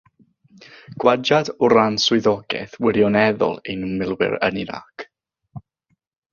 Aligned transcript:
Gwadiad 1.03 1.51
o 1.67 1.69
ran 1.73 1.99
swyddogaeth 2.05 2.73
wirioneddol 2.87 3.61
ein 3.75 3.87
milwyr 4.01 4.37
yn 4.51 4.61
Irac. 4.67 5.09